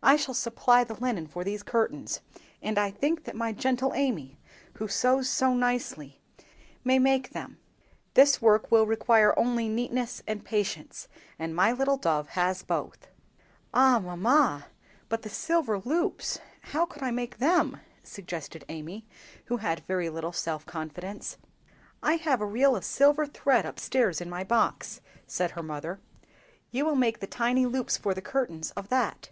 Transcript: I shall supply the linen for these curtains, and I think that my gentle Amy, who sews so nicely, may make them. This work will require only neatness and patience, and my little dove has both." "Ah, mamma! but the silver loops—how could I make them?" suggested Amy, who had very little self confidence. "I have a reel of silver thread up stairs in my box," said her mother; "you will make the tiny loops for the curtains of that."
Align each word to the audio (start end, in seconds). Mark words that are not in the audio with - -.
I 0.00 0.14
shall 0.14 0.32
supply 0.32 0.84
the 0.84 0.94
linen 0.94 1.26
for 1.26 1.42
these 1.42 1.64
curtains, 1.64 2.20
and 2.62 2.78
I 2.78 2.88
think 2.88 3.24
that 3.24 3.34
my 3.34 3.50
gentle 3.52 3.92
Amy, 3.94 4.38
who 4.74 4.86
sews 4.86 5.28
so 5.28 5.54
nicely, 5.54 6.20
may 6.84 7.00
make 7.00 7.30
them. 7.30 7.58
This 8.14 8.40
work 8.40 8.70
will 8.70 8.86
require 8.86 9.36
only 9.36 9.68
neatness 9.68 10.22
and 10.24 10.44
patience, 10.44 11.08
and 11.36 11.52
my 11.54 11.72
little 11.72 11.96
dove 11.96 12.28
has 12.30 12.62
both." 12.62 13.08
"Ah, 13.74 13.98
mamma! 13.98 14.66
but 15.08 15.22
the 15.22 15.28
silver 15.28 15.80
loops—how 15.80 16.86
could 16.86 17.02
I 17.02 17.10
make 17.10 17.38
them?" 17.38 17.78
suggested 18.04 18.64
Amy, 18.68 19.04
who 19.46 19.56
had 19.56 19.80
very 19.80 20.08
little 20.08 20.32
self 20.32 20.64
confidence. 20.64 21.38
"I 22.04 22.14
have 22.18 22.40
a 22.40 22.46
reel 22.46 22.76
of 22.76 22.84
silver 22.84 23.26
thread 23.26 23.66
up 23.66 23.80
stairs 23.80 24.20
in 24.20 24.30
my 24.30 24.44
box," 24.44 25.00
said 25.26 25.50
her 25.50 25.62
mother; 25.62 25.98
"you 26.70 26.84
will 26.84 26.96
make 26.96 27.18
the 27.18 27.26
tiny 27.26 27.66
loops 27.66 27.96
for 27.96 28.14
the 28.14 28.22
curtains 28.22 28.70
of 28.70 28.90
that." 28.90 29.30